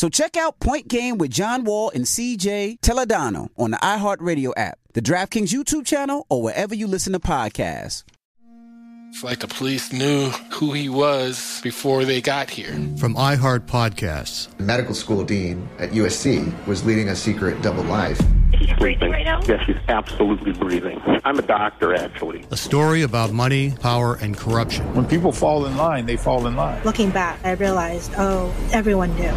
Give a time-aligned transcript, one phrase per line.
[0.00, 4.78] So check out Point Game with John Wall and CJ Toledano on the iHeartRadio app,
[4.94, 8.04] the DraftKings YouTube channel, or wherever you listen to podcasts.
[9.10, 12.72] It's like the police knew who he was before they got here.
[12.96, 14.48] From iHeart Podcasts.
[14.58, 18.18] Medical school dean at USC was leading a secret double life.
[18.58, 19.42] She's breathing right now?
[19.42, 20.98] Yes, she's absolutely breathing.
[21.26, 22.46] I'm a doctor, actually.
[22.50, 24.94] A story about money, power, and corruption.
[24.94, 26.82] When people fall in line, they fall in line.
[26.84, 29.36] Looking back, I realized, oh, everyone knew.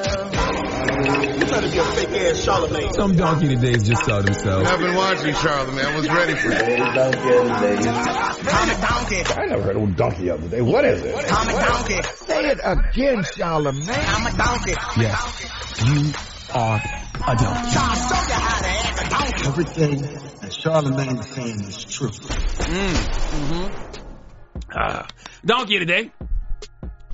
[0.00, 2.92] You better be a fake ass Charlemagne.
[2.94, 4.66] Some donkey today just saw himself.
[4.66, 5.84] I've been watching Charlemagne.
[5.84, 6.80] I was ready for it.
[6.80, 9.22] I'm a donkey.
[9.34, 10.62] I never heard of donkey the other day.
[10.62, 11.14] What is it?
[11.14, 12.02] I'm a donkey.
[12.14, 13.88] Say it again, Charlemagne.
[13.90, 14.74] I'm a donkey.
[14.96, 16.12] Yes, you
[16.54, 17.76] are a donkey.
[17.76, 19.46] I'll show you how to act a donkey.
[19.48, 20.00] Everything
[20.40, 22.08] that Charlemagne is saying is true.
[22.08, 22.94] Mm,
[23.34, 23.68] mm-hmm.
[24.72, 25.02] Uh,
[25.44, 26.10] donkey today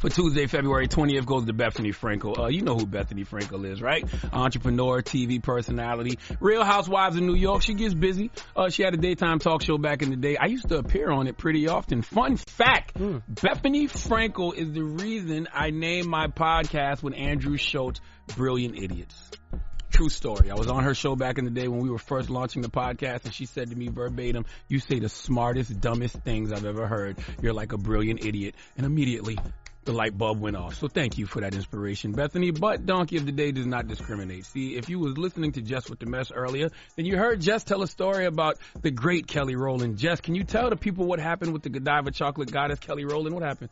[0.06, 2.39] for Tuesday, February 20th goes to Bethenny Frankel.
[2.39, 4.05] Uh, you know who Bethenny Frankel is, right?
[4.33, 7.62] Entrepreneur, TV personality, Real Housewives of New York.
[7.62, 8.31] She gets busy.
[8.55, 10.37] Uh, she had a daytime talk show back in the day.
[10.37, 12.03] I used to appear on it pretty often.
[12.03, 13.21] Fun fact, mm.
[13.33, 18.00] Bethenny Frankel is the reason I named my podcast with Andrew Schulz,
[18.37, 19.31] Brilliant Idiots.
[19.91, 20.53] True story.
[20.53, 22.69] I was on her show back in the day when we were first launching the
[22.69, 26.87] podcast, and she said to me verbatim, You say the smartest, dumbest things I've ever
[26.87, 27.17] heard.
[27.43, 28.55] You're like a brilliant idiot.
[28.77, 29.38] And immediately,
[29.87, 30.75] the light bulb went off.
[30.75, 32.59] So thank you for that inspiration, Bethenny.
[32.59, 34.45] But Donkey of the Day does not discriminate.
[34.45, 37.65] See, if you was listening to Jess with the mess earlier, then you heard Jess
[37.65, 39.97] tell a story about the great Kelly Rowland.
[39.97, 43.35] Jess, can you tell the people what happened with the Godiva chocolate goddess Kelly Rowland?
[43.35, 43.71] What happened?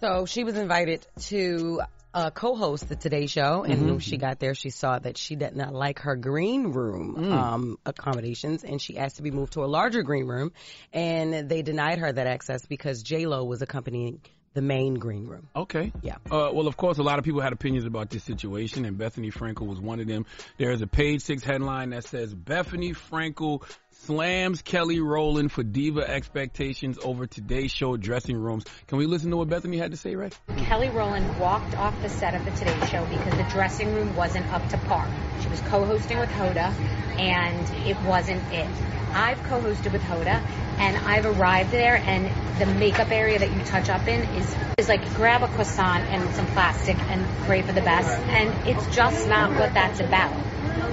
[0.00, 1.82] So she was invited to
[2.16, 3.90] uh, co-host the Today Show, and mm-hmm.
[3.90, 7.30] when she got there, she saw that she did not like her green room mm.
[7.30, 10.52] um, accommodations, and she asked to be moved to a larger green room,
[10.94, 14.22] and they denied her that access because J Lo was accompanying
[14.56, 15.48] the main green room.
[15.54, 15.92] Okay.
[16.00, 16.16] Yeah.
[16.30, 19.30] Uh, well, of course, a lot of people had opinions about this situation, and Bethenny
[19.30, 20.24] Frankel was one of them.
[20.56, 26.08] There is a page six headline that says Bethenny Frankel slams Kelly Rowland for diva
[26.08, 28.64] expectations over Today Show dressing rooms.
[28.86, 30.30] Can we listen to what Bethenny had to say, Ray?
[30.56, 34.50] Kelly Rowland walked off the set of the Today Show because the dressing room wasn't
[34.54, 35.06] up to par.
[35.42, 36.72] She was co-hosting with Hoda,
[37.18, 38.68] and it wasn't it.
[39.12, 40.42] I've co-hosted with Hoda,
[40.78, 44.88] and I've arrived there, and the makeup area that you touch up in is is
[44.88, 49.28] like grab a croissant and some plastic and pray for the best, and it's just
[49.28, 50.34] not what that's about.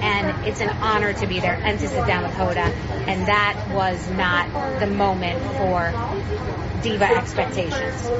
[0.02, 2.72] And it's an honor to be there and to sit down with Hoda,
[3.06, 5.92] and that was not the moment for
[6.82, 8.10] diva expectations.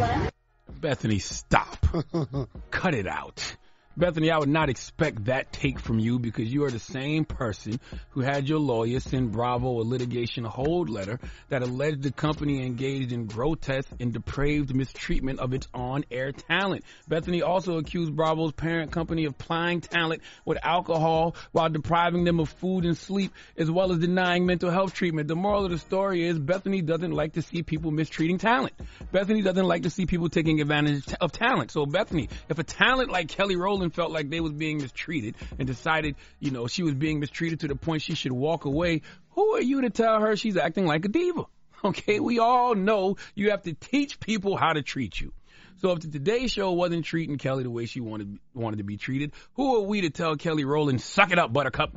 [0.81, 1.87] Bethenny stop.
[2.71, 3.57] Cut it out.
[3.99, 7.79] Bethenny, I would not expect that take from you because you are the same person
[8.11, 13.13] who had your lawyer send Bravo a litigation hold letter that alleged the company engaged
[13.13, 16.83] in grotesque and depraved mistreatment of its on-air talent.
[17.09, 22.49] Bethenny also accused Bravo's parent company of plying talent with alcohol while depriving them of
[22.49, 25.29] food and sleep, as well as denying mental health treatment.
[25.29, 28.75] The moral of the story is Bethenny doesn't like to see people mistreating talent.
[29.13, 31.71] Bethenny doesn't like to see people taking advantage of talent.
[31.71, 35.67] So Bethenny, if a talent like Kelly Rowland felt like they was being mistreated and
[35.67, 39.55] decided, you know, she was being mistreated to the point she should walk away, who
[39.55, 41.45] are you to tell her she's acting like a diva?
[41.85, 45.35] Okay, we all know you have to teach people how to treat you.
[45.83, 48.97] So if the Today Show wasn't treating Kelly the way she wanted wanted to be
[48.97, 51.95] treated, who are we to tell Kelly Rowland, suck it up, Buttercup?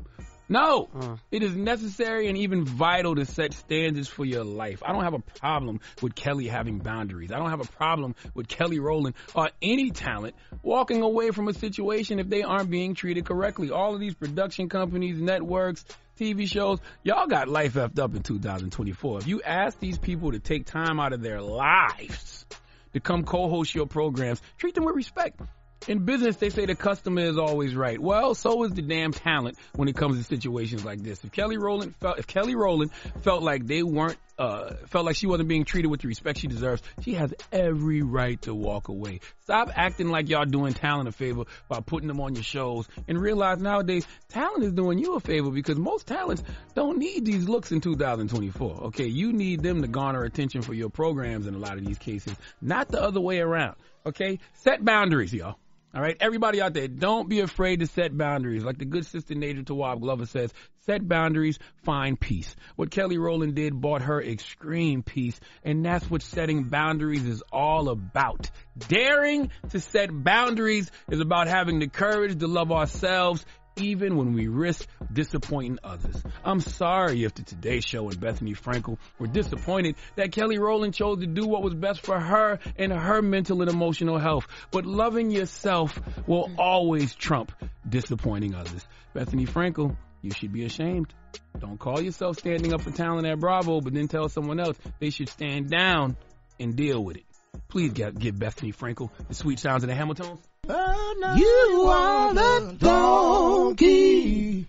[0.49, 1.17] No, Uh.
[1.29, 4.81] it is necessary and even vital to set standards for your life.
[4.85, 7.31] I don't have a problem with Kelly having boundaries.
[7.33, 11.53] I don't have a problem with Kelly Rowland or any talent walking away from a
[11.53, 13.71] situation if they aren't being treated correctly.
[13.71, 15.83] All of these production companies, networks,
[16.17, 19.19] TV shows, y'all got life effed up in 2024.
[19.19, 22.45] If you ask these people to take time out of their lives
[22.93, 25.39] to come co-host your programs, treat them with respect.
[25.87, 27.99] In business, they say the customer is always right.
[27.99, 31.23] Well, so is the damn talent when it comes to situations like this.
[31.23, 32.91] If Kelly Rowland felt, if Kelly Rowland
[33.21, 36.47] felt like they weren't, uh, felt like she wasn't being treated with the respect she
[36.47, 39.21] deserves, she has every right to walk away.
[39.43, 43.19] Stop acting like y'all doing talent a favor by putting them on your shows and
[43.19, 46.43] realize nowadays talent is doing you a favor because most talents
[46.75, 48.87] don't need these looks in 2024.
[48.87, 49.07] Okay.
[49.07, 52.35] You need them to garner attention for your programs in a lot of these cases,
[52.61, 53.77] not the other way around.
[54.05, 54.39] Okay.
[54.53, 55.55] Set boundaries, y'all.
[55.97, 58.63] All right, everybody out there, don't be afraid to set boundaries.
[58.63, 60.53] Like the good sister Nedra Tawwab Glover says,
[60.85, 62.55] set boundaries, find peace.
[62.75, 67.89] What Kelly Rowland did bought her extreme peace, and that's what setting boundaries is all
[67.89, 68.51] about.
[68.77, 73.43] Daring to set boundaries is about having the courage to love ourselves
[73.79, 76.21] even when we risk disappointing others.
[76.43, 81.19] I'm sorry if the Today Show and Bethenny Frankel were disappointed that Kelly Rowland chose
[81.19, 84.47] to do what was best for her and her mental and emotional health.
[84.71, 87.51] But loving yourself will always trump
[87.87, 88.85] disappointing others.
[89.15, 91.13] Bethenny Frankel, you should be ashamed.
[91.59, 95.09] Don't call yourself standing up for talent at Bravo, but then tell someone else they
[95.09, 96.17] should stand down
[96.59, 97.23] and deal with it.
[97.67, 100.39] Please get, give Bethenny Frankel the sweet sounds of the Hamiltons.
[100.69, 104.65] You are the donkey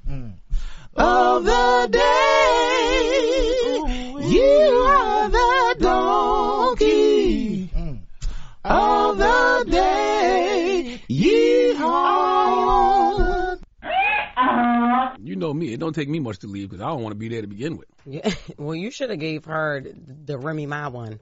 [0.95, 3.19] of the day.
[4.29, 7.71] You are the donkey
[8.65, 11.01] of the day.
[11.11, 12.39] Yeehaw.
[15.19, 15.73] You know me.
[15.73, 17.49] It don't take me much to leave because I don't want to be there to
[17.49, 17.89] begin with.
[18.07, 18.33] Yeah.
[18.57, 19.85] Well, you should have gave her
[20.25, 21.19] the Remy Ma one.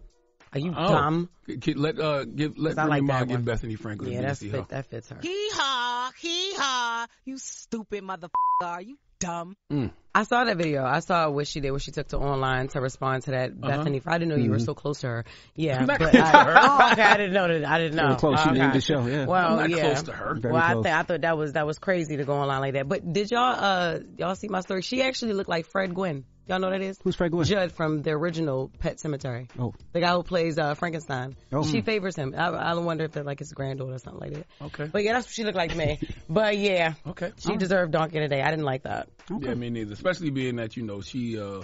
[0.56, 0.88] Are you Oh.
[0.88, 1.28] dumb?
[1.46, 3.40] K- k- Let uh give let 'Cause I Remy like Ma give.
[3.42, 4.10] Bethenny Franklin.
[4.12, 5.18] Yeah, the that's fit, that fits her.
[5.20, 7.06] Hee haw, hee haw.
[7.26, 8.30] You stupid motherfucker.
[8.62, 9.54] Are you dumb?
[9.70, 9.90] Mm.
[10.14, 10.82] I saw that video.
[10.82, 13.70] I saw what she did, what she took to online to respond to that Uh-huh.
[13.84, 14.00] Bethenny.
[14.06, 14.64] I didn't know you were Mhm.
[14.64, 15.24] so close to her.
[15.54, 16.54] Yeah, I'm not but close I, to her.
[16.58, 17.68] oh, okay, I didn't know that.
[17.68, 18.06] I didn't know.
[18.06, 18.40] Very close.
[18.42, 18.58] She Okay.
[18.58, 19.26] named the show, yeah.
[19.26, 19.84] Well, I'm not yeah.
[19.92, 20.34] close to her.
[20.40, 22.72] Very well, I, th- I thought that was that was crazy to go online like
[22.74, 22.88] that.
[22.88, 24.80] But did y'all uh y'all see my story?
[24.80, 26.24] She actually looked like Fred Gwynne.
[26.48, 26.98] Y'all know who that is?
[27.02, 27.44] Who's Fred Gwynne?
[27.44, 29.48] Jud from the original Pet Sematary.
[29.58, 29.74] Oh.
[29.92, 31.36] The guy who plays uh, Frankenstein.
[31.52, 31.64] Oh.
[31.64, 32.34] She favors him.
[32.36, 34.46] I, I wonder if they're like his granddaughter or something like that.
[34.66, 34.88] Okay.
[34.92, 35.98] But yeah, that's what she looked like to me.
[36.28, 36.94] But yeah.
[37.06, 37.32] Okay.
[37.38, 38.42] She deserved Donkey today.
[38.42, 39.08] I didn't like that.
[39.28, 39.92] Yeah, me neither.
[39.92, 41.62] Especially being that you know she uh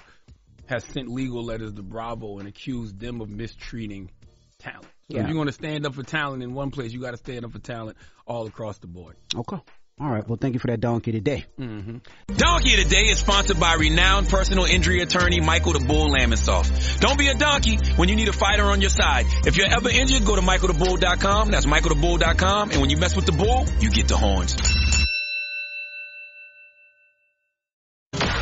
[0.67, 4.11] has sent legal letters to Bravo and accused them of mistreating
[4.59, 4.85] talent.
[5.11, 5.23] So Yeah.
[5.23, 7.45] if you're going to stand up for talent in one place, you got to stand
[7.45, 7.97] up for talent
[8.27, 9.17] all across the board.
[9.35, 9.59] Okay.
[10.03, 10.27] All right.
[10.27, 11.45] Well, thank you for that donkey today.
[11.61, 11.99] Mm-hmm.
[12.35, 16.99] Donkey today is sponsored by renowned personal injury attorney Michael the Bull Lamonsoff.
[16.99, 19.27] Don't be a donkey when you need a fighter on your side.
[19.47, 21.53] If you're ever injured, go to michaelthebull.com.
[21.53, 22.71] That's michaelthebull.com.
[22.73, 24.57] And when you mess with the bull, you get the horns.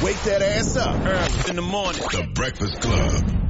[0.02, 0.96] Wake that ass up.
[0.96, 2.00] Early in the morning.
[2.00, 3.49] The Breakfast Club.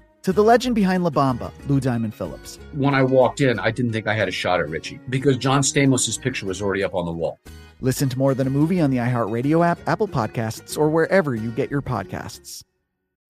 [0.23, 2.59] To the legend behind La Bamba, Lou Diamond Phillips.
[2.73, 5.61] When I walked in, I didn't think I had a shot at Richie because John
[5.61, 7.39] Stamos' picture was already up on the wall.
[7.81, 11.49] Listen to More Than a Movie on the iHeartRadio app, Apple Podcasts, or wherever you
[11.51, 12.63] get your podcasts.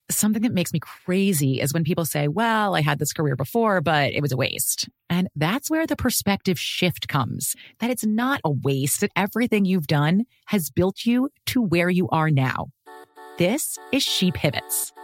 [0.10, 3.80] Something that makes me crazy is when people say, well, I had this career before,
[3.80, 4.90] but it was a waste.
[5.10, 9.88] And that's where the perspective shift comes that it's not a waste, that everything you've
[9.88, 12.72] done has built you to where you are now.
[13.38, 14.92] This is She Pivots,